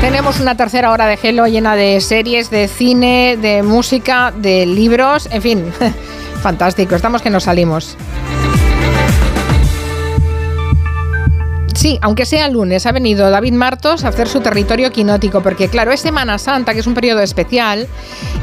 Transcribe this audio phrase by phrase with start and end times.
[0.00, 5.28] Tenemos una tercera hora de Hello llena de series, de cine, de música, de libros,
[5.32, 5.72] en fin,
[6.42, 7.96] fantástico, estamos que nos salimos.
[11.74, 15.92] Sí, aunque sea lunes, ha venido David Martos a hacer su territorio quinótico, porque claro,
[15.92, 17.86] es Semana Santa, que es un periodo especial,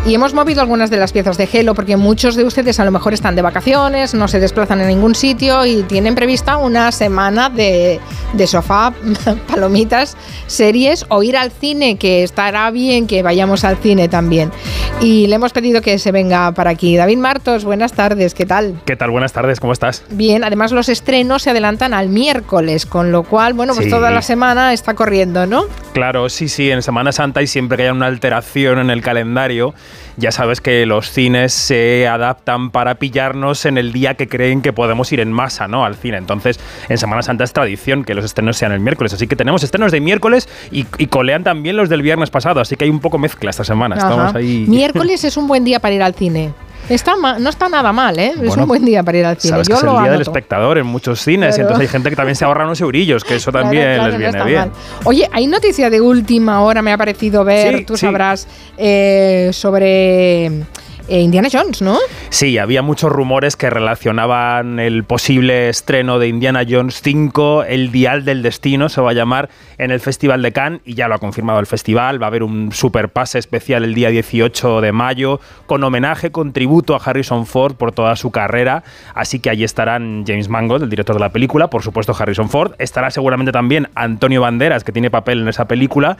[0.05, 2.91] y hemos movido algunas de las piezas de Gelo, porque muchos de ustedes a lo
[2.91, 7.49] mejor están de vacaciones, no se desplazan en ningún sitio y tienen prevista una semana
[7.49, 7.99] de,
[8.33, 8.93] de sofá,
[9.47, 10.15] palomitas,
[10.47, 14.51] series o ir al cine, que estará bien que vayamos al cine también.
[15.01, 16.95] Y le hemos pedido que se venga para aquí.
[16.95, 18.79] David Martos, buenas tardes, ¿qué tal?
[18.85, 19.11] ¿Qué tal?
[19.11, 20.03] Buenas tardes, ¿cómo estás?
[20.11, 23.89] Bien, además los estrenos se adelantan al miércoles, con lo cual, bueno, pues Sí.
[23.91, 25.63] toda la semana está corriendo, ¿no?
[25.93, 29.73] Claro, sí, sí, en Semana Santa y siempre que haya una alteración en el calendario,
[30.17, 34.73] ya sabes que los cines se adaptan para pillarnos en el día que creen que
[34.73, 35.85] podemos ir en masa, ¿no?
[35.85, 36.17] Al cine.
[36.17, 39.13] Entonces, en Semana Santa es tradición que los estrenos sean el miércoles.
[39.13, 42.59] Así que tenemos estrenos de miércoles y, y colean también los del viernes pasado.
[42.59, 43.95] Así que hay un poco mezcla esta semana.
[43.95, 44.65] Estamos ahí.
[44.67, 46.51] Miércoles es un buen día para ir al cine.
[46.89, 48.33] Está ma- no está nada mal, ¿eh?
[48.43, 49.51] es un buen día para ir al cine.
[49.51, 51.61] Sabes Yo que es el lo día del espectador en muchos cines y Claro.
[51.69, 54.17] entonces hay gente que también se ahorra unos eurillos, que eso también claro, les no
[54.19, 54.59] viene está bien.
[54.59, 54.71] mal.
[55.03, 58.01] Oye, hay noticia de última hora, me ha parecido ver, Sí, tú sí.
[58.05, 58.47] sabrás,
[58.77, 60.51] eh, sobre
[61.07, 61.97] eh, Indiana Jones, ¿no?
[62.29, 68.25] Sí, había muchos rumores que relacionaban el posible estreno de Indiana Jones 5, El Dial
[68.25, 71.19] del Destino, se va a llamar, en el Festival de Cannes, y ya lo ha
[71.19, 72.21] confirmado el festival.
[72.21, 76.53] Va a haber un super pase especial el día 18 de mayo, con homenaje, con
[76.53, 78.83] tributo a Harrison Ford por toda su carrera.
[79.13, 82.73] Así que allí estarán James Mangold, el director de la película, por supuesto Harrison Ford.
[82.79, 86.17] Estará seguramente también Antonio Banderas, que tiene papel en esa película,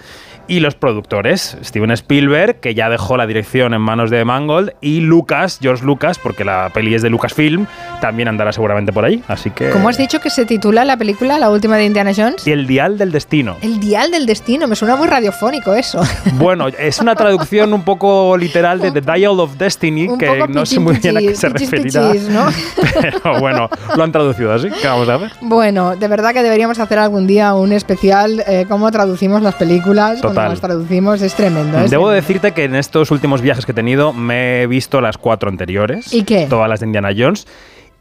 [0.47, 5.01] y los productores, Steven Spielberg, que ya dejó la dirección en manos de Mangold, y
[5.01, 7.67] Lucas, George Lucas, porque la peli es de Lucasfilm,
[8.01, 9.23] también andará seguramente por ahí.
[9.27, 9.69] Así que.
[9.69, 12.45] ¿Cómo has dicho que se titula la película, la última de Indiana Jones?
[12.47, 13.57] Y el Dial del Destino.
[13.61, 16.01] El dial del destino, me suena muy radiofónico eso.
[16.35, 20.47] Bueno, es una traducción un poco literal de The Dial of Destiny, Un que poco
[20.47, 22.11] no sé muy bien a qué se pichis, referirá.
[22.11, 22.45] pichis, ¿no?
[23.01, 24.69] Pero bueno, lo han traducido así.
[24.69, 25.31] ¿Qué vamos a ver?
[25.41, 30.19] Bueno, de verdad que deberíamos hacer algún día un especial eh, cómo traducimos las películas,
[30.35, 30.49] Total.
[30.51, 31.79] las traducimos, es tremendo.
[31.79, 32.09] es Debo tremendo.
[32.09, 36.13] decirte que en estos últimos viajes que he tenido me he visto las cuatro anteriores.
[36.13, 36.45] ¿Y qué?
[36.49, 37.47] Todas las de Indiana Jones.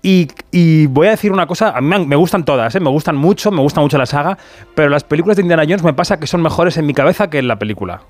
[0.03, 2.81] Y, y voy a decir una cosa, a mí me, gustan todas, ¿eh?
[2.81, 4.37] me gustan mucho, me gusta mucho la saga,
[4.75, 7.39] pero las películas de Indiana Jones me pasa que son mejores en mi cabeza que
[7.39, 8.03] en la película.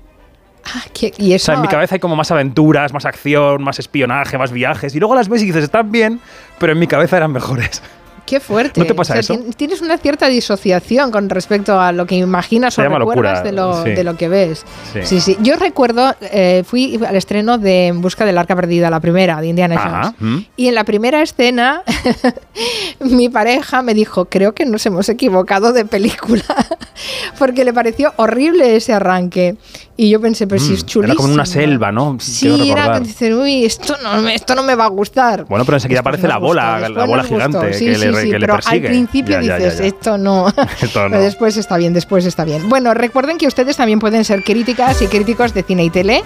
[0.65, 1.13] Ah, ¿qué?
[1.17, 4.37] y O eso, sea, en mi cabeza hay como más aventuras, más acción, más espionaje,
[4.37, 6.19] más viajes, y luego las ves y dices, están bien,
[6.59, 7.81] pero en mi cabeza eran mejores.
[8.25, 8.79] Qué fuerte.
[8.79, 9.33] ¿No te pasa O sea, eso?
[9.35, 13.83] tien- Tienes una cierta disociación con respecto a lo que imaginas o recuerdas de, lo,
[13.83, 13.91] sí.
[13.91, 14.65] de lo que ves.
[14.93, 15.21] Sí, Sí.
[15.21, 15.37] sí.
[15.41, 19.47] Yo recuerdo, eh, fui al estreno de En busca del arca perdida, la primera, de
[19.47, 20.13] Indiana Jones.
[20.19, 20.45] mm.
[20.57, 21.83] Y en la primera escena,
[22.99, 26.43] mi pareja me dijo, creo que nos hemos equivocado de película,
[27.39, 29.55] porque le pareció horrible ese arranque.
[29.97, 31.13] Y yo pensé, pues sí, es Mm, chulísimo.
[31.13, 32.17] Era como una selva, ¿no?
[32.19, 35.45] Sí, era dices, uy, esto no, me- esto no me va a gustar.
[35.45, 38.11] Bueno, pero enseguida aparece la nos gustó, bola, la bola gigante Sí, que sí, le-
[38.23, 38.87] sí, que le pero persigue.
[38.87, 39.85] al principio Ya, ya, ya, dices, ya.
[39.85, 40.47] esto no.
[40.81, 41.09] Esto no.
[41.11, 42.67] Pero después está bien, después está bien.
[42.69, 46.23] Bueno, recuerden que ustedes también pueden ser críticas y críticos de cine y tele.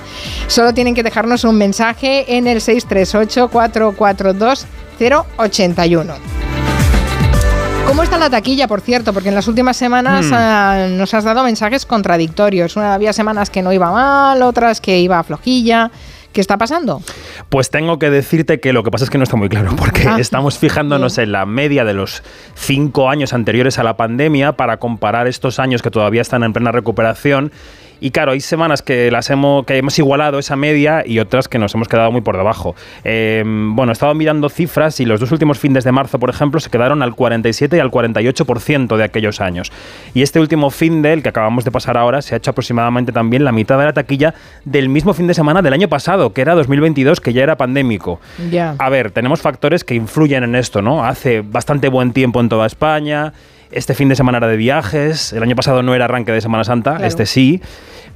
[0.47, 2.59] Solo tienen que dejarnos un mensaje en el
[4.99, 6.13] 638-442-081.
[7.87, 9.13] ¿Cómo está la taquilla, por cierto?
[9.13, 10.33] Porque en las últimas semanas Hmm.
[10.35, 12.75] ah, nos has dado mensajes contradictorios.
[12.75, 15.89] Una, había semanas que no iba mal, otras que iba flojilla.
[16.33, 17.01] ¿Qué está pasando?
[17.49, 20.07] Pues tengo que decirte que lo que pasa es que no está muy claro, porque
[20.07, 22.21] Ah, estamos fijándonos en la media de los
[22.55, 26.71] cinco años anteriores a la pandemia para comparar estos años que todavía están en plena
[26.71, 27.51] recuperación.
[27.99, 31.59] Y claro, hay semanas que las hemos, que hemos igualado esa media y otras que
[31.59, 32.75] nos hemos quedado muy por debajo.
[33.03, 36.59] Eh, bueno, he estado mirando cifras y los dos últimos fines de marzo, por ejemplo,
[36.59, 39.71] se quedaron al 47 y al 48% de aquellos años.
[40.13, 43.11] Y este último fin de, el que acabamos de pasar ahora, se ha hecho aproximadamente
[43.11, 44.33] también la mitad de la taquilla
[44.65, 48.19] del mismo fin de semana del año pasado, que era 2022, que ya era pandémico.
[48.49, 48.75] Ya.
[48.77, 51.03] A ver, tenemos factores que influyen en esto, ¿no?
[51.03, 53.33] Hace bastante buen tiempo en toda España.
[53.71, 55.33] Este fin de semana era de viajes.
[55.33, 57.05] El año pasado no era arranque de Semana Santa, Claro.
[57.05, 57.61] este sí.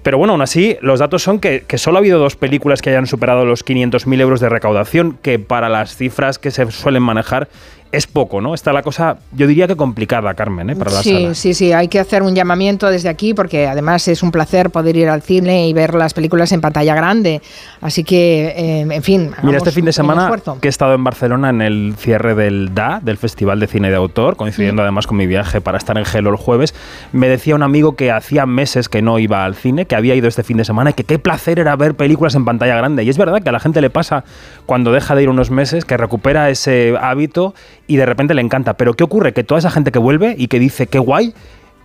[0.01, 2.89] Pero bueno, aún así, los datos son que, que solo ha habido dos películas que
[2.89, 7.47] hayan superado los 500.000 euros de recaudación, que para las cifras que se suelen manejar
[7.93, 8.55] es poco, ¿no?
[8.55, 10.75] Está la cosa, yo diría que complicada, Carmen, ¿eh?
[10.75, 11.35] para la sí, sala.
[11.35, 14.97] sí, sí, hay que hacer un llamamiento desde aquí porque además es un placer poder
[14.97, 17.41] ir al cine y ver las películas en pantalla grande.
[17.81, 19.31] Así que, eh, en fin.
[19.43, 22.99] Mira, este fin de semana que he estado en Barcelona en el cierre del DA,
[23.03, 24.85] del Festival de Cine de Autor, coincidiendo Mm.
[24.85, 26.73] además con mi viaje para estar en Gelo el jueves,
[27.11, 30.27] me decía un amigo que hacía meses que no iba al cine, que había ido
[30.27, 33.03] este fin de semana y que qué placer era ver películas en pantalla grande.
[33.03, 34.23] Y es verdad que a la gente le pasa
[34.65, 37.53] cuando deja de ir unos meses, que recupera ese hábito
[37.87, 38.75] y de repente le encanta.
[38.75, 39.33] Pero ¿qué ocurre?
[39.33, 41.33] Que toda esa gente que vuelve y que dice qué guay,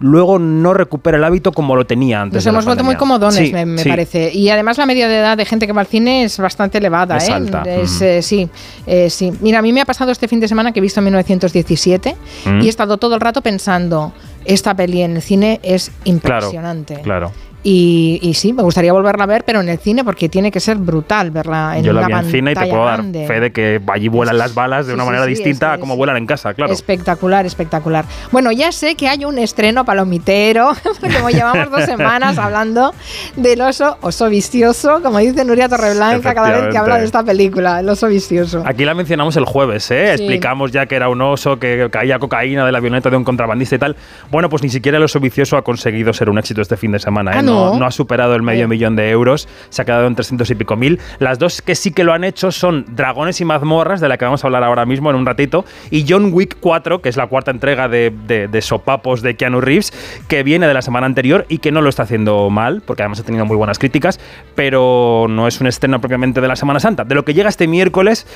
[0.00, 2.36] luego no recupera el hábito como lo tenía antes.
[2.36, 4.32] Nos hemos vuelto muy comodones, me, parece.
[4.32, 7.16] Y además la media de edad de gente que va al cine es bastante elevada.
[7.16, 7.32] Es ¿eh?
[7.32, 7.62] alta.
[7.66, 7.86] Eh,
[8.22, 8.48] sí,
[8.86, 9.32] eh, sí.
[9.40, 12.16] Mira, a mí me ha pasado este fin de semana que he visto 1917
[12.60, 14.12] y he estado todo el rato pensando,
[14.44, 17.00] esta peli en el cine es impresionante.
[17.02, 17.32] claro.
[17.64, 20.76] Y, sí, me gustaría volverla a ver, pero en el cine, porque tiene que ser
[20.76, 23.80] brutal verla en Yo la vi en cine y te puedo dar fe de que
[23.88, 26.72] allí vuelan las balas de una manera distinta a como vuelan en casa, claro.
[26.72, 28.04] Espectacular, espectacular.
[28.30, 32.94] Bueno, ya sé que hay un estreno palomitero, como llevamos dos semanas hablando
[33.36, 37.80] del oso, oso vicioso, como dice Nuria Torreblanca cada vez que habla de esta película,
[37.80, 38.62] el oso vicioso.
[38.64, 40.12] Aquí la mencionamos el jueves, ¿eh?
[40.12, 43.74] Explicamos ya que era un oso, que caía cocaína de la avioneta de un contrabandista
[43.74, 43.96] y tal.
[44.30, 46.98] Bueno, pues ni siquiera el oso vicioso ha conseguido ser un éxito este fin de
[46.98, 47.34] semana, ¿eh?
[47.38, 47.84] Ah, no.
[47.84, 51.00] ha superado el medio millón de euros, se ha quedado en 300 y pico mil.
[51.18, 54.24] Las dos que sí que lo han hecho son Dragones y Mazmorras, de la que
[54.24, 57.26] vamos a hablar ahora mismo en un ratito, y John Wick 4, que es la
[57.26, 59.92] cuarta entrega de, de, sopapos de Keanu Reeves,
[60.28, 63.20] que viene de la semana anterior y que no lo está haciendo mal, porque además
[63.20, 64.20] ha tenido muy buenas críticas,
[64.54, 67.04] pero no es un estreno propiamente de la Semana Santa.
[67.04, 68.26] De lo que llega este miércoles,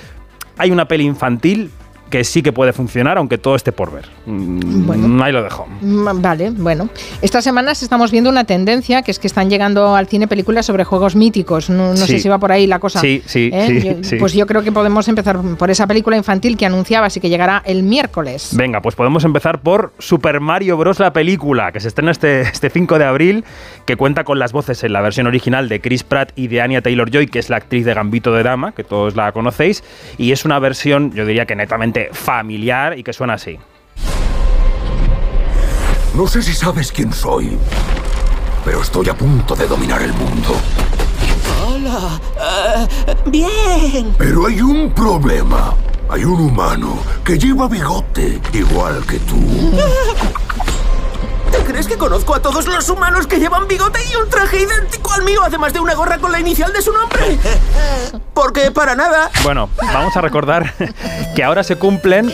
[0.59, 1.71] hay una peli infantil
[2.13, 4.05] que sí que puede funcionar, aunque todo esté por ver.
[4.27, 5.67] Mm, bueno, ahí lo dejo.
[5.81, 6.91] Mm, vale, bueno.
[7.23, 10.85] Estas semanas estamos viendo una tendencia, que es que están llegando al cine películas sobre
[10.85, 11.71] juegos míticos.
[11.71, 13.01] No, sé si va por ahí la cosa.
[13.01, 13.99] Sí, sí, ¿Eh?
[14.03, 17.31] sí, Pues yo creo que podemos empezar por esa película infantil que anunciaba, así que
[17.31, 18.51] llegará el miércoles.
[18.53, 20.99] Venga, pues podemos empezar por Super Mario Bros.
[20.99, 23.45] la película, que se estrena este, este 5 de abril,
[23.87, 26.83] que cuenta con las voces en la versión original de Chris Pratt y de Anya
[26.83, 29.83] Taylor-Joy, que es la actriz de Gambito de Dama, que todos la conocéis,
[30.19, 33.59] y es una versión, yo diría que netamente familiar y que suena así.
[36.15, 37.57] No sé si sabes quién soy,
[38.65, 40.55] pero estoy a punto de dominar el mundo.
[41.67, 42.21] Hola.
[42.39, 44.15] Eh, bien.
[44.19, 45.75] Pero hay un problema.
[46.09, 49.37] Hay un humano que lleva bigote, igual que tú.
[51.53, 55.13] ¿Te crees que conozco a todos los humanos que llevan bigote y un traje idéntico
[55.13, 57.21] al mío, además de una gorra con la inicial de su nombre?
[58.35, 59.31] Porque para nada.
[59.45, 60.73] Bueno, vamos a recordar
[61.35, 62.33] que ahora se cumplen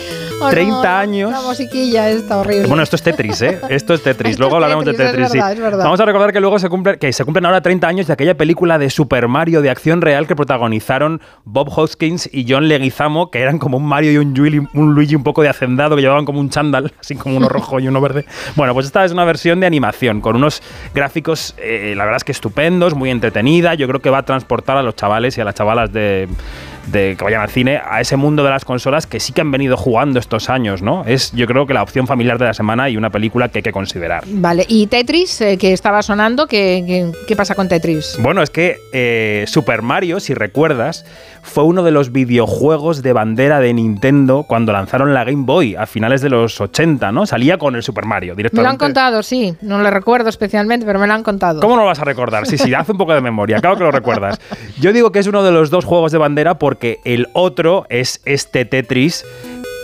[0.49, 1.31] 30 años.
[1.31, 2.67] La musiquilla está horrible.
[2.67, 3.59] Bueno, esto es Tetris, ¿eh?
[3.69, 4.39] Esto es Tetris.
[4.39, 5.29] luego hablaremos de Tetris.
[5.31, 5.39] sí.
[5.39, 8.35] Vamos a recordar que luego se cumple, que se cumplen ahora 30 años de aquella
[8.37, 13.41] película de Super Mario de acción real que protagonizaron Bob Hoskins y John Leguizamo, que
[13.41, 16.39] eran como un Mario y un, un Luigi un poco de hacendado, que llevaban como
[16.39, 18.25] un chándal, así como uno rojo y uno verde.
[18.55, 20.61] Bueno, pues esta es una versión de animación con unos
[20.93, 23.73] gráficos, eh, la verdad es que estupendos, muy entretenida.
[23.73, 26.27] Yo creo que va a transportar a los chavales y a las chavalas de
[26.91, 29.51] de que vayan al cine a ese mundo de las consolas que sí que han
[29.51, 31.03] venido jugando estos años, ¿no?
[31.05, 33.63] Es yo creo que la opción familiar de la semana y una película que hay
[33.63, 34.23] que considerar.
[34.27, 38.17] Vale, y Tetris, eh, que estaba sonando, ¿qué, qué, pasa con Tetris?
[38.21, 41.05] Bueno, es que eh, Super Mario, si recuerdas,
[41.49, 45.85] fue uno de los videojuegos de bandera de Nintendo cuando lanzaron la Game Boy a
[45.85, 47.25] finales de los 80, ¿no?
[47.25, 48.61] Salía con el Super Mario directamente.
[48.61, 49.55] Me lo han contado, sí.
[49.61, 51.59] No lo recuerdo especialmente, pero me lo han contado.
[51.59, 52.45] ¿Cómo no lo vas a recordar?
[52.45, 53.59] Sí, sí, haz un poco de memoria.
[53.59, 54.39] Claro que lo recuerdas.
[54.79, 58.21] Yo digo que es uno de los dos juegos de bandera porque el otro es
[58.25, 59.25] este Tetris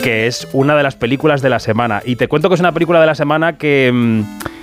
[0.01, 2.01] que es una de las películas de la semana.
[2.05, 3.91] Y te cuento que es una película de la semana que...
[3.93, 4.54] Mm,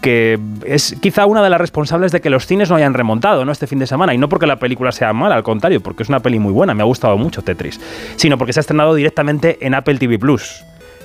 [0.00, 3.52] que es quizá una de las responsables de que los cines no hayan remontado ¿no?
[3.52, 4.14] este fin de semana.
[4.14, 6.74] Y no porque la película sea mala, al contrario, porque es una peli muy buena,
[6.74, 7.80] me ha gustado mucho Tetris,
[8.16, 10.64] sino porque se ha estrenado directamente en Apple TV Plus.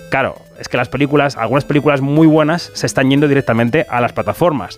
[0.09, 4.13] Claro, es que las películas, algunas películas muy buenas, se están yendo directamente a las
[4.13, 4.77] plataformas.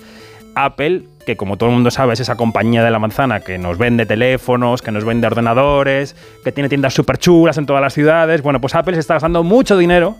[0.55, 3.77] Apple, que como todo el mundo sabe es esa compañía de la manzana que nos
[3.77, 8.41] vende teléfonos, que nos vende ordenadores, que tiene tiendas súper chulas en todas las ciudades,
[8.41, 10.15] bueno, pues Apple se está gastando mucho dinero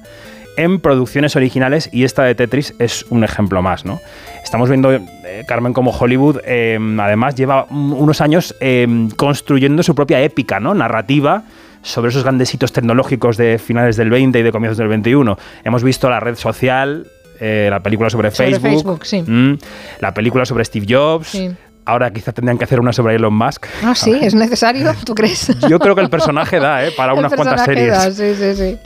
[0.58, 4.00] en producciones originales y esta de Tetris es un ejemplo más, ¿no?
[4.44, 5.02] Estamos viendo, eh,
[5.48, 10.74] Carmen, como Hollywood eh, además lleva unos años eh, construyendo su propia épica, ¿no?
[10.74, 11.44] Narrativa
[11.82, 15.38] sobre esos grandes hitos tecnológicos de finales del 20 y de comienzos del 21.
[15.64, 17.08] Hemos visto la red social,
[17.40, 19.54] la película sobre, Facebook, mm,
[20.00, 21.38] la película sobre Steve Jobs.
[21.88, 23.68] Ahora quizá tendrían que hacer una sobre Elon Musk.
[23.84, 25.56] Ah, sí, es necesario, ¿tú crees?
[25.70, 26.92] Yo creo que el personaje da, ¿eh?
[26.98, 28.16] Para unas cuantas series.
[28.16, 28.78] sí, sí, sí.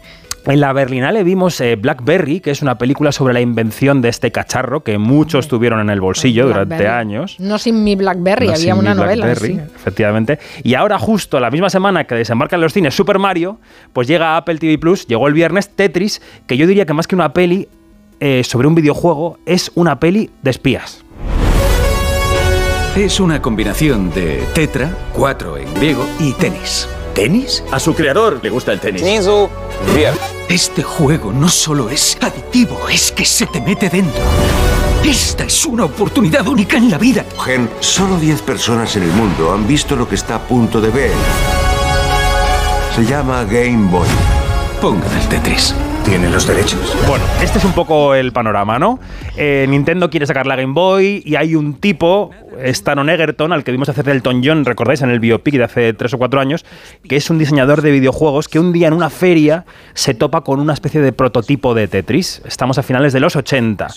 [0.45, 4.31] En la Berlinale vimos eh, Blackberry, que es una película sobre la invención de este
[4.31, 7.35] cacharro que muchos tuvieron en el bolsillo durante años.
[7.39, 9.25] No sin mi Blackberry, había una novela.
[9.25, 10.39] Blackberry, efectivamente.
[10.63, 13.59] Y ahora, justo la misma semana que desembarcan los cines Super Mario,
[13.93, 17.07] pues llega a Apple TV Plus, llegó el viernes Tetris, que yo diría que más
[17.07, 17.67] que una peli
[18.19, 21.03] eh, sobre un videojuego, es una peli de espías.
[22.95, 26.87] Es una combinación de tetra, cuatro en griego, y tenis.
[27.19, 27.61] ¿Tenis?
[27.69, 29.03] A su creador le gusta el tenis.
[30.47, 34.23] Este juego no solo es adictivo, es que se te mete dentro.
[35.03, 37.25] Esta es una oportunidad única en la vida.
[37.43, 40.91] Gen, solo 10 personas en el mundo han visto lo que está a punto de
[40.91, 41.11] ver.
[42.95, 44.07] Se llama Game Boy.
[44.79, 45.75] Pongan el Tetris.
[46.03, 46.79] Tiene los derechos.
[47.07, 48.99] Bueno, este es un poco el panorama, ¿no?
[49.37, 52.31] Eh, Nintendo quiere sacar la Game Boy y hay un tipo,
[52.65, 56.13] Stanon Egerton, al que vimos hacer Elton John, recordáis, en el biopic de hace 3
[56.13, 56.65] o 4 años,
[57.07, 60.59] que es un diseñador de videojuegos que un día en una feria se topa con
[60.59, 62.41] una especie de prototipo de Tetris.
[62.45, 63.87] Estamos a finales de los 80.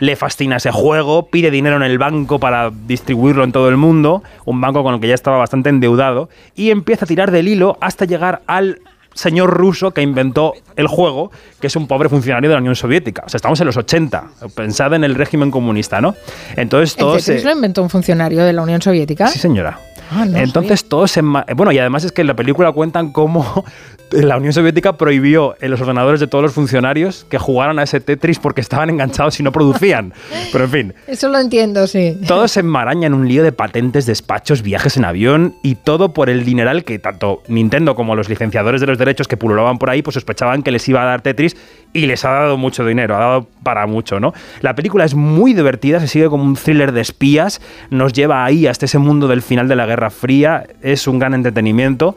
[0.00, 4.22] Le fascina ese juego, pide dinero en el banco para distribuirlo en todo el mundo,
[4.44, 7.78] un banco con el que ya estaba bastante endeudado, y empieza a tirar del hilo
[7.80, 8.80] hasta llegar al
[9.18, 13.24] señor ruso que inventó el juego, que es un pobre funcionario de la Unión Soviética.
[13.26, 14.24] O sea, estamos en los 80.
[14.54, 16.14] Pensad en el régimen comunista, ¿no?
[16.56, 17.24] Entonces ¿El todos...
[17.24, 19.26] Tetris se- lo inventó un funcionario de la Unión Soviética?
[19.26, 19.78] Sí, señora.
[20.10, 21.20] Ah, no Entonces todos se...
[21.22, 23.64] Bueno, y además es que en la película cuentan cómo
[24.10, 28.00] la Unión Soviética prohibió en los ordenadores de todos los funcionarios que jugaran a ese
[28.00, 30.12] Tetris porque estaban enganchados y no producían.
[30.52, 32.18] Pero en fin, Eso lo entiendo, sí.
[32.26, 36.30] todo se enmaraña en un lío de patentes, despachos, viajes en avión y todo por
[36.30, 40.02] el dineral que tanto Nintendo como los licenciadores de los derechos que pululaban por ahí
[40.02, 41.56] pues sospechaban que les iba a dar Tetris
[41.92, 44.32] y les ha dado mucho dinero, ha dado para mucho, ¿no?
[44.60, 47.60] La película es muy divertida, se sigue como un thriller de espías,
[47.90, 51.34] nos lleva ahí hasta ese mundo del final de la Guerra Fría, es un gran
[51.34, 52.16] entretenimiento.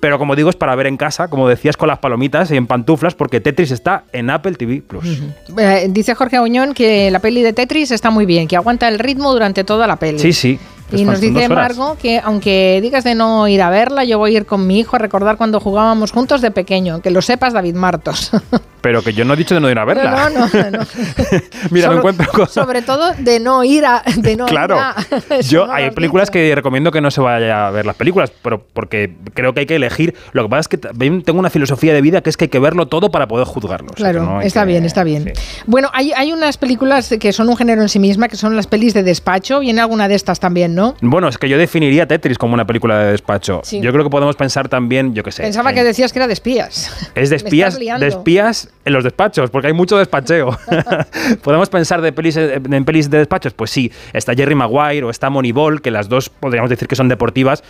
[0.00, 2.66] Pero como digo, es para ver en casa, como decías, con las palomitas y en
[2.66, 5.22] pantuflas, porque Tetris está en Apple TV Plus.
[5.56, 8.98] Eh, dice Jorge Auñón que la peli de Tetris está muy bien, que aguanta el
[8.98, 10.18] ritmo durante toda la peli.
[10.18, 10.58] Sí, sí.
[10.92, 11.48] Y nos dice.
[11.48, 14.78] Margo que aunque digas de no ir a verla, yo voy a ir con mi
[14.80, 17.00] hijo a recordar cuando jugábamos juntos de pequeño.
[17.02, 18.30] Que lo sepas, David Martos.
[18.82, 20.28] Pero que yo no he dicho de no ir a verla.
[20.30, 20.78] No, no, no.
[21.70, 22.48] Mira, me Sobre- encuentro con...
[22.48, 24.02] Sobre todo de no ir a.
[24.16, 26.32] De no claro, ir a- yo no hay películas dicho.
[26.32, 29.66] que recomiendo que no se vaya a ver las películas, pero porque creo que hay
[29.66, 30.14] que elegir.
[30.32, 32.48] Lo que pasa es que también tengo una filosofía de vida que es que hay
[32.48, 33.92] que verlo todo para poder juzgarlo.
[33.94, 35.30] o sea, que Claro, no está que- bien, está bien.
[35.36, 35.42] sí.
[35.66, 38.66] Bueno, hay, hay unas películas que son un género en sí misma, que son las
[38.66, 39.60] pelis de despacho.
[39.60, 40.81] Viene alguna de estas también, ¿no?
[41.00, 43.60] Bueno, es que yo definiría Tetris como una película de despacho.
[43.64, 43.80] Sí.
[43.80, 45.42] Yo creo que podemos pensar también, yo qué sé.
[45.42, 47.10] Pensaba en- que decías que era de espías.
[47.14, 50.56] Es de espías, de espías en los despachos, porque hay mucho despacheo.
[51.42, 53.52] ¿Podemos pensar de pelis, eh, en pelis de despachos?
[53.54, 57.08] Pues sí, está Jerry Maguire o está Moneyball, que las dos podríamos decir que son
[57.08, 57.62] deportivas,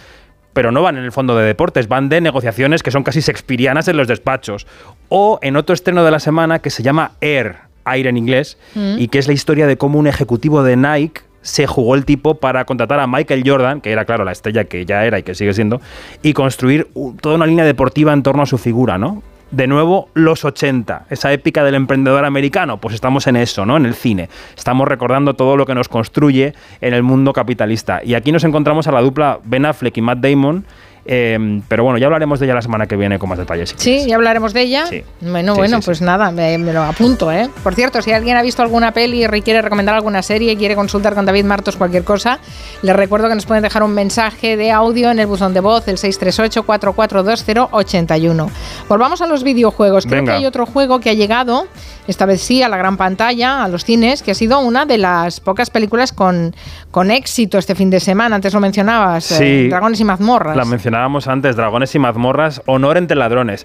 [0.52, 3.88] pero no van en el fondo de deportes, van de negociaciones que son casi shakespearianas
[3.88, 4.66] en los despachos.
[5.08, 9.08] O en otro estreno de la semana que se llama Air, Air en inglés, y
[9.08, 12.64] que es la historia de cómo un ejecutivo de Nike se jugó el tipo para
[12.64, 15.52] contratar a Michael Jordan, que era, claro, la estrella que ya era y que sigue
[15.52, 15.80] siendo,
[16.22, 16.88] y construir
[17.20, 19.22] toda una línea deportiva en torno a su figura, ¿no?
[19.50, 23.76] De nuevo, los 80, esa épica del emprendedor americano, pues estamos en eso, ¿no?
[23.76, 24.30] En el cine.
[24.56, 28.00] Estamos recordando todo lo que nos construye en el mundo capitalista.
[28.02, 30.64] Y aquí nos encontramos a la dupla Ben Affleck y Matt Damon,
[31.04, 33.70] eh, pero bueno, ya hablaremos de ella la semana que viene con más detalles.
[33.70, 34.06] si Sí, quieres.
[34.06, 34.86] ya hablaremos de ella.
[34.86, 35.02] Sí.
[35.20, 37.48] Bueno, Sí, bueno, sí, pues nada, me, me lo apunto, ¿eh?
[37.62, 40.74] Por cierto, si alguien ha visto alguna peli y quiere recomendar alguna serie y quiere
[40.74, 42.38] consultar con David Martos cualquier cosa,
[42.82, 45.86] les recuerdo que nos pueden dejar un mensaje de audio en el buzón de voz,
[45.88, 48.48] el 638-442081.
[48.88, 50.04] Volvamos a los videojuegos.
[50.06, 50.32] Creo Venga.
[50.32, 51.66] que hay otro juego que ha llegado,
[52.08, 54.98] esta vez sí, a la gran pantalla, a los cines, que ha sido una de
[54.98, 56.54] las pocas películas con,
[56.90, 58.36] con éxito este fin de semana.
[58.36, 59.44] Antes lo mencionabas, Sí.
[59.44, 60.56] eh, Dragones y mazmorras.
[60.56, 63.64] La mencionábamos antes, Dragones y mazmorras, honor entre ladrones.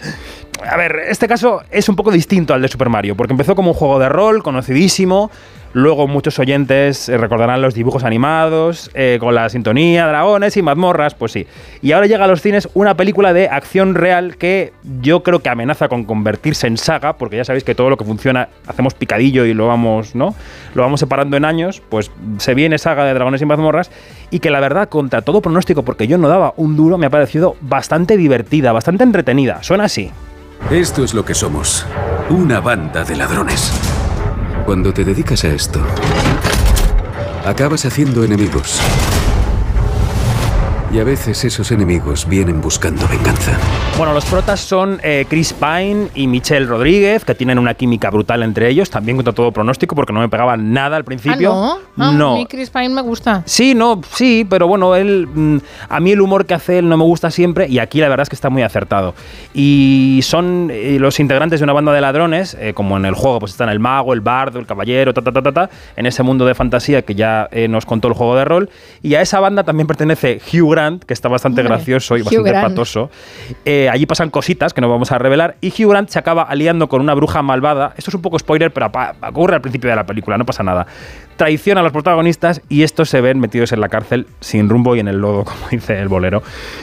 [0.69, 3.71] A ver, este caso es un poco distinto al de Super Mario, porque empezó como
[3.71, 5.29] un juego de rol conocidísimo,
[5.73, 11.15] luego muchos oyentes eh, recordarán los dibujos animados, eh, con la sintonía, dragones y mazmorras,
[11.15, 11.47] pues sí.
[11.81, 15.49] Y ahora llega a los cines una película de acción real que yo creo que
[15.49, 19.45] amenaza con convertirse en saga, porque ya sabéis que todo lo que funciona hacemos picadillo
[19.45, 20.35] y lo vamos, ¿no?
[20.73, 23.91] Lo vamos separando en años, pues se viene saga de dragones y mazmorras
[24.29, 27.09] y que la verdad, contra todo pronóstico, porque yo no daba un duro, me ha
[27.09, 29.63] parecido bastante divertida, bastante entretenida.
[29.63, 30.11] Suena así.
[30.71, 31.85] Esto es lo que somos.
[32.29, 33.71] Una banda de ladrones.
[34.67, 35.79] Cuando te dedicas a esto,
[37.45, 38.81] acabas haciendo enemigos.
[40.97, 43.55] Y a veces esos enemigos vienen buscando venganza.
[43.99, 48.41] Bueno, los protas son eh, Chris Pine y Michelle Rodríguez, que tienen una química brutal
[48.41, 51.53] entre ellos, también contra todo pronóstico, porque no me pegaban nada al principio.
[51.53, 52.03] Ah, no.
[52.03, 52.33] Ah, no.
[52.33, 53.43] A mí Chris Pine me gusta.
[53.45, 56.97] Sí, no, sí, pero bueno, él, mm, a mí el humor que hace él no
[56.97, 59.13] me gusta siempre y aquí la verdad es que está muy acertado.
[59.53, 63.37] Y son eh, los integrantes de una banda de ladrones, eh, como en el juego,
[63.37, 66.23] pues están el mago, el bardo, el caballero, ta, ta, ta, ta, ta, en ese
[66.23, 68.69] mundo de fantasía que ya eh, nos contó el juego de rol.
[69.03, 72.25] Y a esa banda también pertenece Hugh Grant, que está bastante Hombre, gracioso y Hugh
[72.25, 72.67] bastante Grant.
[72.69, 73.09] patoso.
[73.65, 76.87] Eh, allí pasan cositas que no vamos a revelar y Hugh Grant se acaba aliando
[76.89, 77.93] con una bruja malvada.
[77.97, 78.91] Esto es un poco spoiler, pero
[79.27, 80.87] ocurre al principio de la película, no pasa nada.
[81.35, 84.99] Traiciona a los protagonistas y estos se ven metidos en la cárcel sin rumbo y
[85.01, 86.41] en el lodo, como dice el bolero.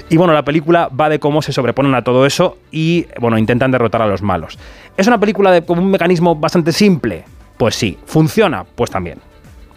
[0.08, 3.70] Y bueno, la película va de cómo se sobreponen a todo eso y bueno, intentan
[3.72, 4.58] derrotar a los malos.
[4.96, 7.24] ¿Es una película de, con un mecanismo bastante simple?
[7.56, 7.98] Pues sí.
[8.06, 8.64] ¿Funciona?
[8.64, 9.18] Pues también.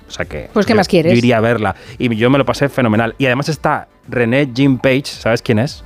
[0.07, 0.49] O sea que.
[0.53, 1.11] Pues, ¿qué yo- más quieres?
[1.11, 1.75] Yo iría a verla.
[1.97, 3.13] Y yo me lo pasé fenomenal.
[3.17, 5.83] Y además está René Jim Page, ¿sabes quién es?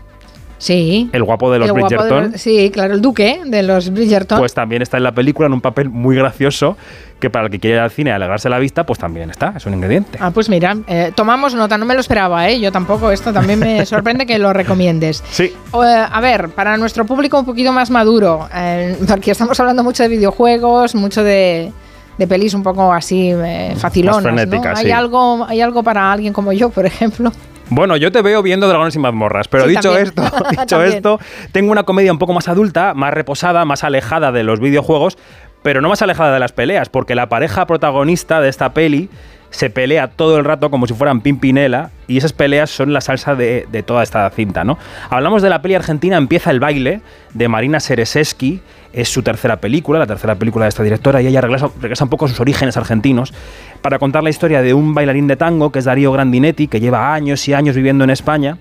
[0.61, 1.09] Sí.
[1.11, 2.33] El guapo de los de Bridgerton.
[2.37, 4.37] sí, claro, el duque de los Bridgerton.
[4.37, 6.77] Pues también está en la película en un papel muy gracioso
[7.19, 9.53] que para el que quiere ir al cine y alegrarse la vista, pues también está,
[9.57, 10.19] es un ingrediente.
[10.21, 12.59] Ah, pues mira, eh, tomamos nota, no me lo esperaba, ¿eh?
[12.59, 15.23] Yo tampoco, esto también me sorprende que lo recomiendes.
[15.31, 15.45] Sí.
[15.45, 20.03] Eh, a ver, para nuestro público un poquito más maduro, eh, porque estamos hablando mucho
[20.03, 21.71] de videojuegos, mucho de,
[22.19, 24.91] de pelis un poco así eh, facilonas, ¿Hay, sí.
[24.91, 27.31] algo, ¿Hay algo para alguien como yo, por ejemplo?
[27.73, 30.07] Bueno, yo te veo viendo Dragones y mazmorras, pero Sí, dicho también.
[30.07, 31.19] esto, dicho esto,
[31.53, 35.17] tengo una comedia un poco más adulta, más reposada, más alejada de los videojuegos,
[35.63, 39.09] pero no más alejada de las peleas, porque la pareja protagonista de esta peli
[39.51, 43.35] se pelea todo el rato como si fueran Pimpinela y esas peleas son la salsa
[43.35, 44.77] de, toda esta cinta, ¿no?
[45.09, 47.01] Hablamos de la peli argentina Empieza el baile
[47.33, 48.61] de Marina Sereseski,
[48.93, 52.09] es su tercera película, la tercera película de esta directora y ella regresa, regresa un
[52.09, 53.33] poco a sus orígenes argentinos
[53.81, 57.13] para contar la historia de un bailarín de tango que es Darío Grandinetti, que lleva
[57.13, 58.57] años y años viviendo en España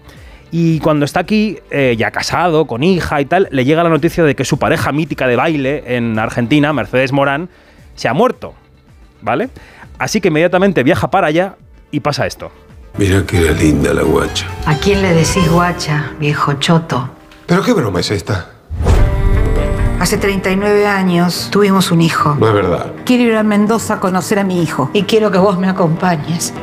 [0.53, 4.25] y cuando está aquí, eh, ya casado, con hija y tal, le llega la noticia
[4.25, 7.49] de que su pareja mítica de baile en Argentina, Mercedes Morán,
[7.95, 8.55] se ha muerto,
[9.23, 9.49] ¿vale?
[9.99, 11.57] Así que inmediatamente viaja para allá
[11.91, 12.51] y pasa esto.
[12.99, 14.47] Mira que era linda la guacha.
[14.67, 17.11] ¿A quién le decís guacha, viejo choto?
[17.47, 18.51] ¿Pero qué broma es esta?
[20.01, 22.35] Hace 39 años tuvimos un hijo.
[22.41, 22.93] No es verdad.
[23.05, 24.91] Quiero ir a Mendoza a conocer a mi hijo.
[24.95, 26.55] Y quiero que vos me acompañes.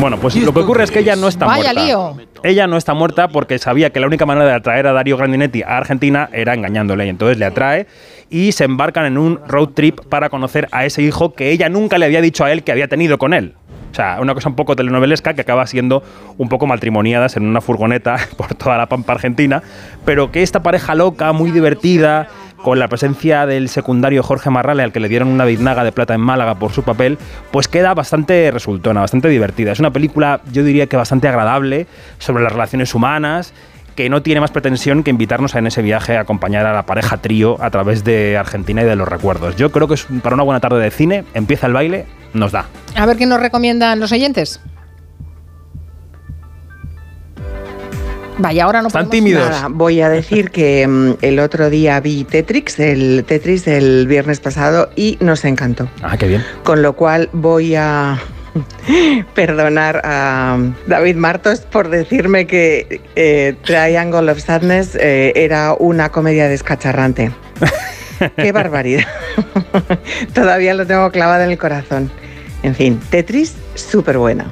[0.00, 1.84] Bueno, pues lo que ocurre es que ella no está Vaya muerta.
[1.84, 2.16] lío.
[2.44, 5.62] Ella no está muerta porque sabía que la única manera de atraer a Darío Grandinetti
[5.62, 7.06] a Argentina era engañándole.
[7.06, 7.86] Y entonces le atrae
[8.30, 11.98] y se embarcan en un road trip para conocer a ese hijo que ella nunca
[11.98, 13.54] le había dicho a él que había tenido con él.
[13.92, 16.02] O sea, una cosa un poco telenovelesca que acaba siendo
[16.38, 19.62] un poco matrimoniadas en una furgoneta por toda la pampa argentina,
[20.04, 22.28] pero que esta pareja loca, muy divertida,
[22.62, 26.14] con la presencia del secundario Jorge Marrale, al que le dieron una biznaga de plata
[26.14, 27.18] en Málaga por su papel,
[27.50, 29.72] pues queda bastante resultona, bastante divertida.
[29.72, 31.86] Es una película, yo diría que bastante agradable,
[32.18, 33.52] sobre las relaciones humanas,
[33.96, 37.18] que no tiene más pretensión que invitarnos en ese viaje a acompañar a la pareja
[37.18, 39.56] trío a través de Argentina y de los recuerdos.
[39.56, 42.66] Yo creo que es para una buena tarde de cine, empieza el baile, nos da.
[42.94, 44.60] A ver qué nos recomiendan los oyentes.
[48.38, 49.48] Vaya, ahora no Están tímidos.
[49.48, 54.40] Nada, voy a decir que mm, el otro día vi Tetrix, el Tetris del viernes
[54.40, 55.88] pasado, y nos encantó.
[56.02, 56.44] Ah, qué bien.
[56.64, 58.18] Con lo cual voy a
[59.34, 66.48] perdonar a David Martos por decirme que eh, Triangle of Sadness eh, era una comedia
[66.48, 67.30] descacharrante.
[68.36, 69.04] Qué barbaridad.
[70.34, 72.10] Todavía lo tengo clavado en el corazón.
[72.62, 74.46] En fin, Tetris, súper buena.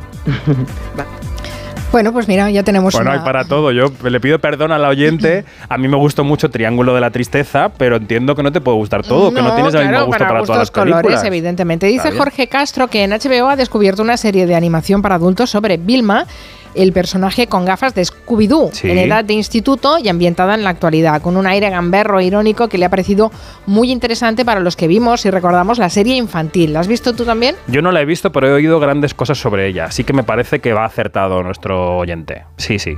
[1.92, 3.72] Bueno, pues mira, ya tenemos Bueno, una- hay para todo.
[3.72, 5.44] Yo le pido perdón al oyente.
[5.68, 8.76] A mí me gustó mucho Triángulo de la Tristeza, pero entiendo que no te puede
[8.76, 11.02] gustar todo, que no tienes el mismo claro, gusto para, para, todas las gustos, colores,
[11.02, 11.24] películas.
[11.24, 11.86] evidentemente.
[11.86, 12.12] Dice.
[12.12, 16.26] Jorge Castro que en HBO ha descubierto una serie de animación para adultos sobre Vilma,
[16.74, 18.90] el personaje con gafas de Scooby-Doo, Sí.
[18.90, 22.68] en edad de instituto y ambientada en la actualidad, con un aire gamberro e irónico
[22.68, 23.30] que le ha parecido
[23.66, 26.72] muy interesante para los que vimos y recordamos la serie infantil.
[26.72, 27.56] ¿La has visto tú también?
[27.66, 30.22] Yo no la he visto, pero he oído grandes cosas sobre ella, así que me
[30.22, 32.44] parece que va acertado nuestro oyente.
[32.56, 32.94] Sí, sí.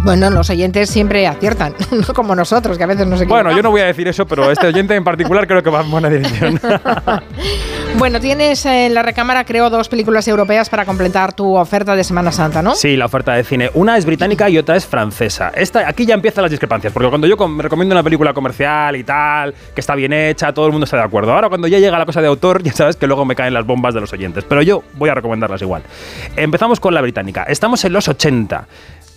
[0.00, 3.62] Bueno, los oyentes siempre aciertan, no como nosotros, que a veces no se Bueno, yo
[3.62, 6.08] no voy a decir eso, pero este oyente en particular creo que va en buena
[6.08, 6.60] dirección.
[7.98, 12.32] Bueno, tienes en la recámara, creo, dos películas europeas para completar tu oferta de Semana
[12.32, 12.74] Santa, ¿no?
[12.74, 13.70] Sí, la oferta de cine.
[13.74, 15.52] Una es británica y otra es francesa.
[15.54, 19.04] Esta, aquí ya empiezan las discrepancias, porque cuando yo com- recomiendo una película comercial y
[19.04, 21.34] tal, que está bien hecha, todo el mundo está de acuerdo.
[21.34, 23.66] Ahora cuando ya llega la cosa de autor, ya sabes que luego me caen las
[23.66, 24.42] bombas de los oyentes.
[24.48, 25.82] Pero yo voy a recomendarlas igual.
[26.34, 27.42] Empezamos con la británica.
[27.42, 28.66] Estamos en los 80.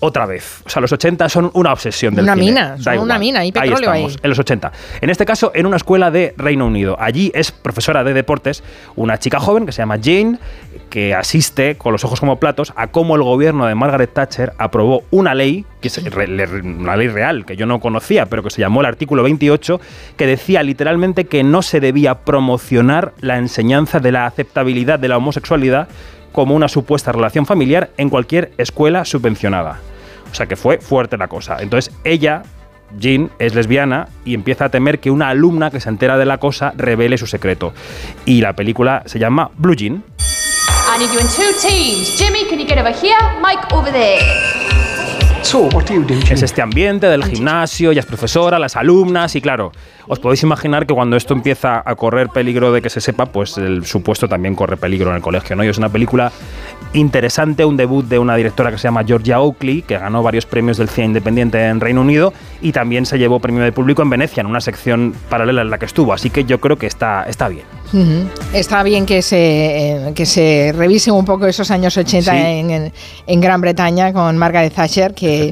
[0.06, 0.62] Otra vez.
[0.66, 2.46] O sea, los 80 son una obsesión del Una cine.
[2.46, 4.02] mina, son una mina, hay petróleo ahí.
[4.02, 4.72] estamos, en los 80.
[5.02, 6.96] En este caso, en una escuela de Reino Unido.
[7.00, 8.64] Allí es profesora de deportes
[8.96, 10.38] una chica joven que se llama Jane,
[10.92, 15.04] que asiste con los ojos como platos a cómo el gobierno de Margaret Thatcher aprobó
[15.10, 18.82] una ley, que es una ley real que yo no conocía, pero que se llamó
[18.82, 19.82] el artículo 28,
[20.18, 25.18] que decía literalmente que no se debía promocionar la enseñanza de la aceptabilidad de la
[25.18, 25.88] homosexualidad
[26.32, 29.80] como una supuesta relación familiar en cualquier escuela subvencionada.
[30.36, 31.62] O sea que fue fuerte la cosa.
[31.62, 32.44] Entonces ella,
[33.00, 36.40] Jean, es lesbiana y empieza a temer que una alumna que se entera de la
[36.40, 37.74] cosa revele su secreto.
[38.26, 40.04] Y la película se llama Blue Jean.
[40.94, 42.18] I need you in two teams.
[42.18, 43.16] Jimmy, can you get over here?
[43.42, 44.20] Mike, over there.
[46.32, 49.72] Es este ambiente del gimnasio, ella es profesora, las alumnas y claro,
[50.08, 53.58] os podéis imaginar que cuando esto empieza a correr peligro de que se sepa, pues
[53.60, 55.64] el supuesto también corre peligro en el colegio, ¿no?
[55.64, 56.32] Y es una película
[56.96, 60.78] interesante, un debut de una directora que se llama Georgia Oakley, que ganó varios premios
[60.78, 64.42] del cine independiente en Reino Unido y también se llevó premio de público en Venecia,
[64.42, 67.48] en una sección paralela en la que estuvo, así que yo creo que está, está
[67.50, 67.66] bien.
[68.54, 69.38] Está bien que se,
[70.08, 72.38] eh, que se revise un poco esos años 80 Sí.
[72.38, 72.94] en, en-
[73.28, 75.52] en Gran Bretaña con Margaret Thatcher, que,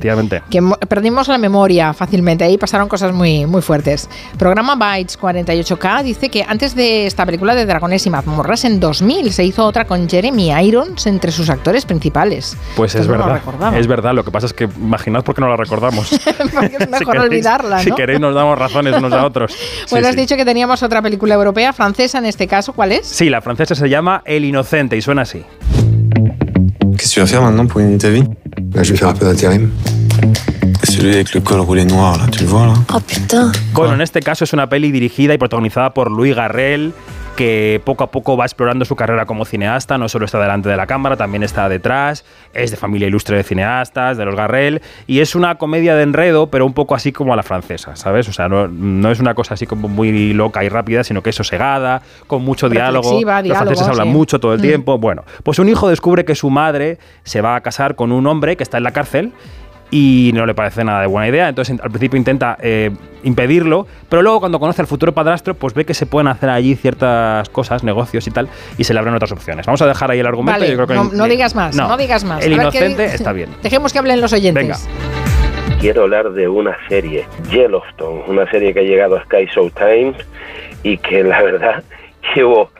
[0.49, 2.43] que mo- perdimos la memoria fácilmente.
[2.43, 4.09] Ahí pasaron cosas muy, muy fuertes.
[4.37, 9.31] Programa Bytes 48K dice que antes de esta película de Dragones y mazmorras, en 2000
[9.33, 12.57] se hizo otra con Jeremy Irons entre sus actores principales.
[12.75, 13.77] Pues Esto es no verdad.
[13.77, 14.13] es verdad.
[14.13, 16.09] Lo que pasa es que imaginad por qué no la recordamos.
[16.53, 17.83] Porque es Si mejor queréis- olvidarla, ¿no?
[17.83, 19.53] Si queréis nos damos razones unos a otros.
[19.91, 20.21] bueno, Sí, has sí.
[20.21, 22.73] dicho que teníamos otra película europea, francesa en este caso.
[22.73, 23.05] ¿Cuál es?
[23.05, 25.43] Sí, la francesa se llama El Inocente y suena así.
[26.97, 28.23] Qu'est-ce que tu vas faire maintenant pour gagner ta vie
[28.61, 29.71] Bah, je vais faire un peu d'intérim.
[30.83, 33.51] Celui avec le col roulé noir, là, tu le vois là Oh putain.
[33.73, 36.93] Bueno, en este caso es una peli dirigida y protagonizada por Louis Garrel,
[37.35, 40.77] que poco a poco va explorando su carrera como cineasta, no solo está delante de
[40.77, 45.19] la cámara, también está detrás, es de familia ilustre de cineastas, de los Garrel, y
[45.19, 48.27] es una comedia de enredo, pero un poco así como a la francesa, ¿sabes?
[48.29, 51.31] O sea, no, no es una cosa así como muy loca y rápida, sino que
[51.31, 53.03] es sosegada, con mucho diálogo.
[53.09, 54.13] Reflexiva, los diálogo, franceses hablan sí.
[54.13, 54.61] mucho todo el Mm.
[54.63, 54.97] tiempo.
[54.99, 58.55] Bueno, pues un hijo descubre que su madre se va a casar con un hombre
[58.57, 59.33] que está en la cárcel
[59.95, 61.47] y no le parece nada de buena idea.
[61.47, 62.89] Entonces al principio intenta eh,
[63.21, 66.75] impedirlo, pero luego cuando conoce al futuro padrastro, pues ve que se pueden hacer allí
[66.75, 69.67] ciertas cosas, negocios y tal, y se le abren otras opciones.
[69.67, 70.59] Vamos a dejar ahí el argumento.
[70.59, 72.43] Vale, yo creo que no, no digas más, no, digas más.
[72.43, 73.51] El A inocente está bien.
[73.61, 74.63] Dejemos que hablen los oyentes.
[74.63, 75.77] Venga.
[75.79, 80.15] quiero hablar de una serie, Yellowstone, una serie que ha llegado a Sky Showtime
[80.81, 81.83] y que la verdad
[82.35, 82.71] llevo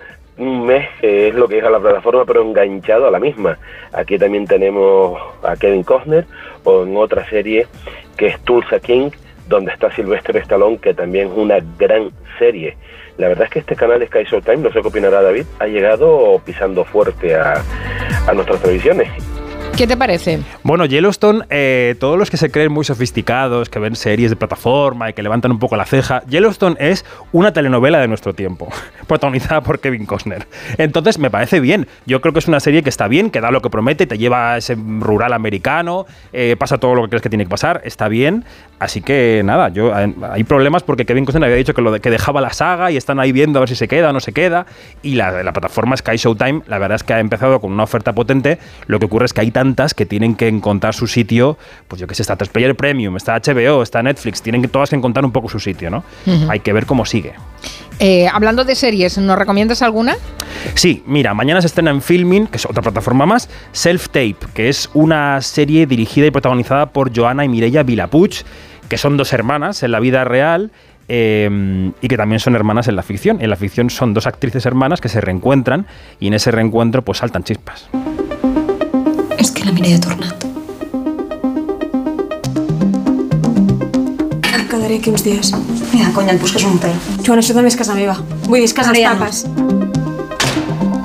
[0.47, 3.57] un mes, es lo que dijo la plataforma, pero enganchado a la misma.
[3.91, 6.25] Aquí también tenemos a Kevin Costner
[6.63, 7.67] o en otra serie
[8.17, 9.09] que es Tulsa King,
[9.47, 12.77] donde está Sylvester Stallone, que también es una gran serie.
[13.17, 16.41] La verdad es que este canal Sky Showtime, no sé qué opinará David, ha llegado
[16.45, 17.61] pisando fuerte a,
[18.27, 19.09] a nuestras televisiones.
[19.77, 20.39] ¿Qué te parece?
[20.61, 25.09] Bueno, Yellowstone, eh, todos los que se creen muy sofisticados, que ven series de plataforma
[25.09, 28.69] y que levantan un poco la ceja, Yellowstone es una telenovela de nuestro tiempo,
[29.07, 30.45] protagonizada por Kevin Costner.
[30.77, 31.87] Entonces, me parece bien.
[32.05, 34.19] Yo creo que es una serie que está bien, que da lo que promete, te
[34.19, 37.81] lleva a ese rural americano, eh, pasa todo lo que crees que tiene que pasar,
[37.83, 38.45] está bien.
[38.77, 41.99] Así que nada, yo eh, hay problemas porque Kevin Costner había dicho que, lo de-
[41.99, 44.19] que dejaba la saga y están ahí viendo a ver si se queda o no
[44.19, 44.67] se queda.
[45.01, 48.13] Y la, la plataforma Sky Showtime, la verdad es que ha empezado con una oferta
[48.13, 48.59] potente.
[48.85, 51.57] Lo que ocurre es que hay tantas que tienen que encontrar su sitio.
[51.87, 54.41] Pues yo qué sé, está Player Premium, está HBO, está Netflix.
[54.41, 56.03] Tienen que todas que encontrar un poco su sitio, ¿no?
[56.49, 57.33] Hay que ver cómo sigue.
[57.99, 60.17] Eh, hablando de series, ¿nos recomiendas alguna?
[60.75, 64.67] Sí, mira, mañana se estrena en Filmin, que es otra plataforma más, Self Tape, que
[64.67, 68.41] es una serie dirigida y protagonizada por Joana y Mireia Vilapuch,
[68.89, 70.71] que son dos hermanas en la vida real.
[71.09, 73.41] eh, y que también son hermanas en la ficción.
[73.41, 75.85] En la ficción son dos actrices hermanas que se reencuentran
[76.19, 77.89] y en ese reencuentro pues saltan chispas.
[79.63, 80.47] che la Mireia è tornata.
[84.53, 85.53] Em quedaré aquí uns dies.
[85.93, 86.99] Mira, conya, et busques un hotel.
[87.23, 88.19] Joan, això també és casa meva.
[88.49, 89.25] Vull dir, és casa Mariano.
[89.25, 89.82] els No.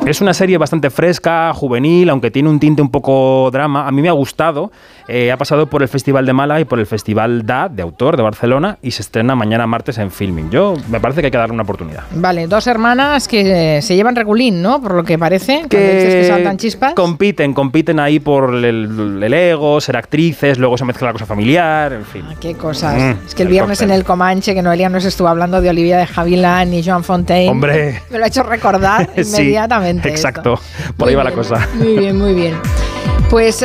[0.08, 3.86] Es una serie bastante fresca, juvenil, aunque tiene un tinte un poco drama.
[3.86, 4.72] A mí me ha gustado.
[5.06, 8.16] Eh, ha pasado por el Festival de Málaga y por el Festival DA, de autor,
[8.16, 10.48] de Barcelona, y se estrena mañana martes en Filming.
[10.48, 12.04] Yo me parece que hay que darle una oportunidad.
[12.12, 14.80] Vale, dos hermanas que eh, se llevan regulín, ¿no?
[14.80, 15.64] Por lo que parece.
[15.68, 16.94] Dices que saltan chispas.
[16.94, 21.92] compiten, compiten ahí por el, el ego, ser actrices, luego se mezcla la cosa familiar,
[21.92, 22.24] en fin.
[22.40, 22.98] Qué cosas.
[22.98, 23.90] Mm, es que el el viernes cóctel.
[23.90, 27.50] en el Comanche, que Noelia nos estuvo hablando de Olivia de Javilán y Joan Fontaine.
[27.50, 28.00] Hombre.
[28.10, 29.54] Me lo ha hecho recordar Sí,
[30.04, 30.54] exacto.
[30.54, 30.92] esto.
[30.96, 31.68] Por Muy ahí va la cosa.
[31.74, 32.54] Muy bien, muy bien.
[33.30, 33.64] Pues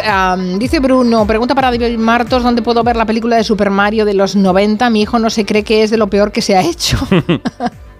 [0.57, 4.13] dice Bruno, pregunta para David Martos, ¿dónde puedo ver la película de Super Mario de
[4.13, 4.89] los 90?
[4.89, 6.97] Mi hijo no se cree que es de lo peor que se ha hecho.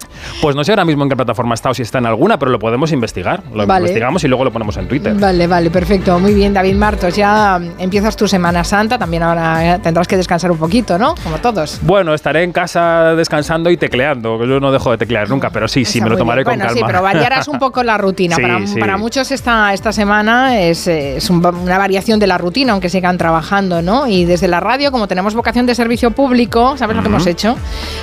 [0.44, 2.50] Pues no sé ahora mismo en qué plataforma está o si está en alguna, pero
[2.50, 3.42] lo podemos investigar.
[3.54, 3.84] Lo Vale.
[3.86, 5.14] investigamos y luego lo ponemos en Twitter.
[5.14, 6.18] Vale, vale, perfecto.
[6.18, 7.16] Muy bien, David Martos.
[7.16, 11.14] Ya empiezas tu Semana Santa, también ahora eh, tendrás que descansar un poquito, ¿no?
[11.24, 11.78] Como todos.
[11.80, 15.66] Bueno, estaré en casa descansando y tecleando, que yo no dejo de teclear nunca, pero
[15.66, 16.44] sí, sí, Está me lo tomaré bien.
[16.44, 16.78] con bueno, calma.
[16.78, 18.36] sí, pero variarás un poco la rutina.
[18.36, 18.78] Sí, para, sí.
[18.78, 23.16] para muchos esta, esta semana es, es un- una variación de la rutina, aunque sigan
[23.16, 24.06] trabajando, ¿no?
[24.06, 27.56] Y desde la radio, como tenemos vocación de servicio público, ¿sabes lo que hemos hecho?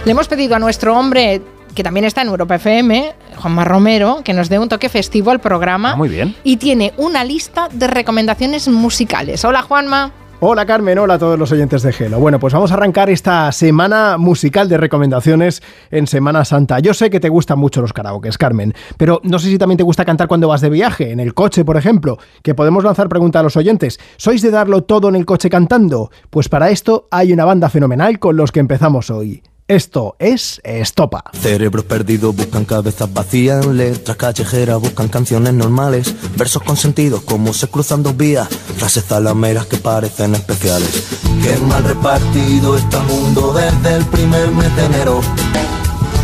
[0.05, 1.39] Le hemos pedido a nuestro hombre
[1.73, 5.39] que también está en Europa FM, Juanma Romero, que nos dé un toque festivo al
[5.39, 5.93] programa.
[5.93, 6.35] Ah, muy bien.
[6.43, 9.43] Y tiene una lista de recomendaciones musicales.
[9.45, 10.11] Hola, Juanma.
[10.43, 12.19] Hola Carmen, hola a todos los oyentes de Gelo.
[12.19, 16.79] Bueno, pues vamos a arrancar esta semana musical de recomendaciones en Semana Santa.
[16.79, 19.83] Yo sé que te gustan mucho los karaokes, Carmen, pero no sé si también te
[19.83, 23.39] gusta cantar cuando vas de viaje, en el coche, por ejemplo, que podemos lanzar pregunta
[23.39, 23.99] a los oyentes.
[24.17, 26.09] ¿Sois de darlo todo en el coche cantando?
[26.31, 29.43] Pues para esto hay una banda fenomenal con los que empezamos hoy.
[29.71, 31.23] Esto es Estopa.
[31.31, 37.69] Cerebros perdidos buscan cabezas vacías, letras callejeras buscan canciones normales, versos con sentido como se
[37.69, 41.07] cruzan dos vías, frases zalameras que parecen especiales.
[41.41, 45.21] Qué mal repartido está el mundo desde el primer mes de enero.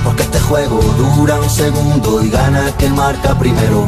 [0.04, 0.82] porque este juego
[1.16, 3.86] dura un segundo y gana quien marca primero.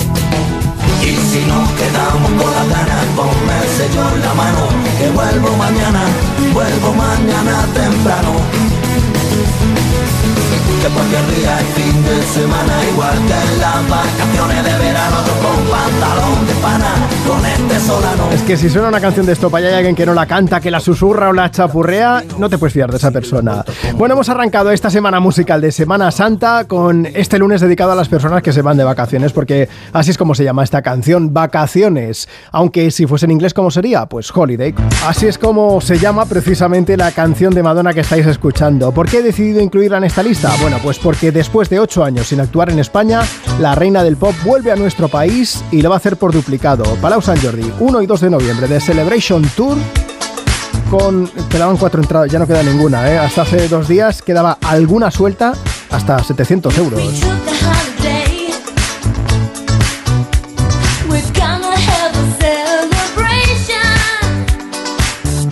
[1.01, 4.67] Y si nos quedamos con las ganas, ponme el sello en la mano,
[4.97, 6.01] que vuelvo mañana,
[6.53, 9.18] vuelvo mañana temprano.
[10.81, 15.57] Que cualquier día es fin de semana, igual que en las vacaciones de verano, con
[15.71, 16.18] pantalón
[18.31, 20.59] Es que si suena una canción de estopa y hay alguien que no la canta,
[20.59, 23.65] que la susurra o la chapurrea, no te puedes fiar de esa persona.
[23.95, 28.07] Bueno, hemos arrancado esta semana musical de Semana Santa con este lunes dedicado a las
[28.07, 32.29] personas que se van de vacaciones, porque así es como se llama esta canción, vacaciones.
[32.51, 34.05] Aunque si fuese en inglés, ¿cómo sería?
[34.05, 34.75] Pues holiday.
[35.07, 38.91] Así es como se llama precisamente la canción de Madonna que estáis escuchando.
[38.91, 40.51] ¿Por qué he decidido incluirla en esta lista?
[40.61, 43.21] Bueno, pues porque después de ocho años sin actuar en España,
[43.59, 46.83] la reina del pop vuelve a nuestro país y lo va a hacer por duplicado.
[47.01, 49.77] Palau San Jordi, 1 y 2 de noviembre de Celebration Tour
[50.89, 51.27] con...
[51.49, 53.17] Quedaban cuatro entradas, ya no queda ninguna, ¿eh?
[53.17, 55.53] Hasta hace dos días quedaba alguna suelta
[55.89, 57.01] hasta 700 euros.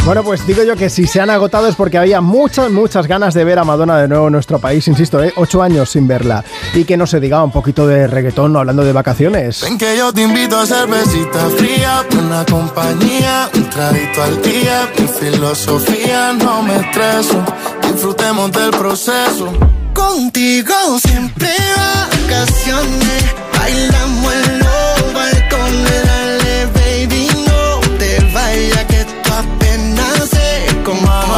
[0.07, 3.33] Bueno, pues digo yo que si se han agotado es porque había muchas, muchas ganas
[3.33, 5.33] de ver a Madonna de nuevo en nuestro país, insisto, ¿eh?
[5.35, 6.45] ocho años sin verla.
[6.73, 9.63] Y que no se diga un poquito de reggaetón hablando de vacaciones.
[9.63, 15.07] Ven que yo te invito a cervecita fría, una compañía, un traguito al día, mi
[15.07, 17.43] filosofía no me estreso,
[17.91, 19.51] disfrutemos del proceso.
[19.93, 23.25] Contigo siempre vacaciones,
[23.57, 26.06] bailamos en los balcones,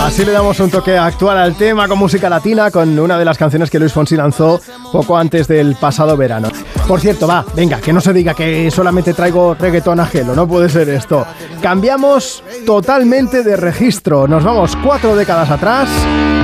[0.05, 3.37] Así le damos un toque actual al tema con música latina, con una de las
[3.37, 4.59] canciones que Luis Fonsi lanzó
[4.91, 6.49] poco antes del pasado verano.
[6.87, 10.69] Por cierto, va, venga, que no se diga que solamente traigo reggaetón ajeno, no puede
[10.69, 11.25] ser esto.
[11.61, 15.89] Cambiamos totalmente de registro, nos vamos cuatro décadas atrás.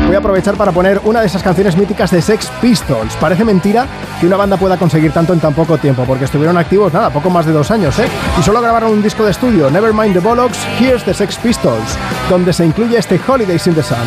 [0.06, 3.16] Voy a aprovechar para poner una de esas canciones míticas de Sex Pistols.
[3.16, 3.88] Parece mentira
[4.20, 7.32] que una banda pueda conseguir tanto en tan poco tiempo, porque estuvieron activos, nada, poco
[7.32, 8.08] más de dos años, ¿eh?
[8.40, 11.98] Y solo grabaron un disco de estudio, Nevermind the Bollocks, Here's the Sex Pistols,
[12.30, 13.98] donde se incluye este Holidays in the Sun.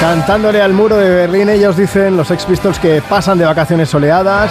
[0.00, 4.50] Cantándole al muro de Berlín, ellos dicen, los Sex Pistols, que pasan de vacaciones soleadas,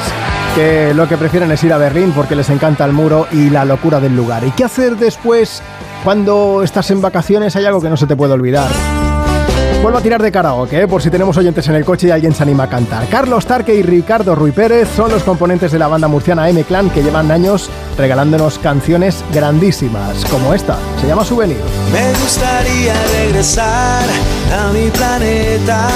[0.56, 3.65] que lo que prefieren es ir a Berlín porque les encanta el muro y la
[3.65, 4.43] locura del lugar.
[4.45, 5.62] ¿Y qué hacer después
[6.04, 7.56] cuando estás en vacaciones?
[7.56, 8.70] Hay algo que no se te puede olvidar.
[9.82, 10.88] Vuelvo a tirar de karaoke, ¿eh?
[10.88, 13.08] por si tenemos oyentes en el coche y alguien se anima a cantar.
[13.08, 17.02] Carlos Tarque y Ricardo Ruy Pérez son los componentes de la banda murciana M-Clan que
[17.02, 21.58] llevan años regalándonos canciones grandísimas, como esta, se llama Souvenir.
[21.92, 24.04] Me gustaría regresar
[24.56, 25.90] a mi planeta.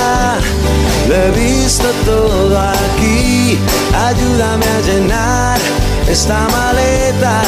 [1.07, 3.59] Lo he visto todo aquí.
[3.93, 5.59] Ayúdame a llenar
[6.09, 7.41] esta maleta.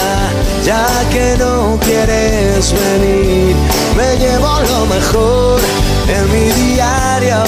[0.64, 3.56] Ya que no quieres venir,
[3.96, 5.60] me llevo lo mejor
[6.08, 7.44] en mi diario.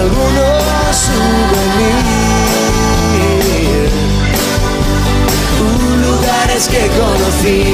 [0.00, 2.24] Algunos souvenirs.
[6.06, 7.64] Lugares que conocí.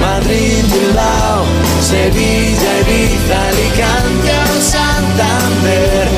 [0.00, 1.44] Madrid, Bilbao,
[1.82, 6.09] Sevilla, Ibiza, Alicante Santander.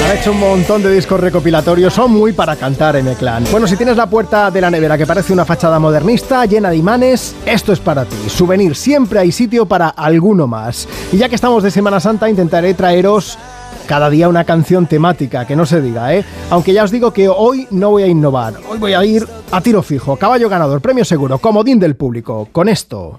[0.00, 3.44] Ha hecho un montón de discos recopilatorios, son muy para cantar en el clan.
[3.50, 6.76] Bueno, si tienes la puerta de la nevera que parece una fachada modernista, llena de
[6.76, 8.16] imanes, esto es para ti.
[8.28, 10.88] Souvenir, siempre hay sitio para alguno más.
[11.12, 13.38] Y ya que estamos de Semana Santa, intentaré traeros
[13.86, 16.24] cada día una canción temática, que no se diga, ¿eh?
[16.50, 19.60] Aunque ya os digo que hoy no voy a innovar, hoy voy a ir a
[19.60, 23.18] tiro fijo, caballo ganador, premio seguro, comodín del público, con esto.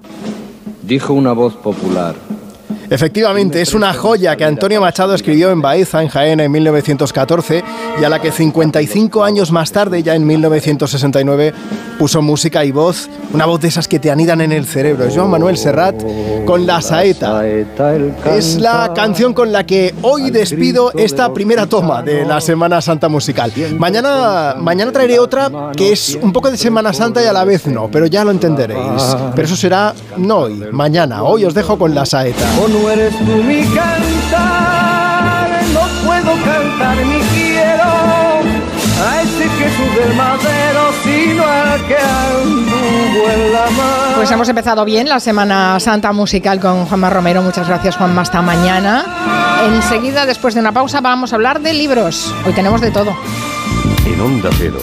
[0.81, 2.15] Dijo una voz popular.
[2.93, 7.63] Efectivamente, es una joya que Antonio Machado escribió en Baeza, en Jaén, en 1914,
[7.99, 11.55] y a la que 55 años más tarde, ya en 1969,
[11.97, 15.07] puso música y voz, una voz de esas que te anidan en el cerebro.
[15.11, 15.95] Joan Manuel Serrat
[16.45, 17.43] con La Saeta.
[18.35, 23.09] Es la canción con la que hoy despido esta primera toma de la Semana Santa
[23.09, 23.51] musical.
[23.75, 27.65] Mañana, mañana traeré otra que es un poco de Semana Santa y a la vez
[27.65, 29.01] no, pero ya lo entenderéis.
[29.33, 31.23] Pero eso será no hoy, mañana.
[31.23, 32.45] Hoy os dejo con La Saeta.
[32.83, 40.91] No eres tú mi cantar, no puedo cantar ni quiero a ese Jesús del madero,
[41.01, 44.15] sino al que anduvo en la mar.
[44.17, 47.41] Pues hemos empezado bien la Semana Santa musical con Juanma Romero.
[47.41, 48.23] Muchas gracias, Juanma.
[48.23, 49.05] Hasta mañana.
[49.65, 52.35] Enseguida, después de una pausa, vamos a hablar de libros.
[52.45, 53.15] Hoy tenemos de todo.
[54.05, 54.79] En Onda Cero,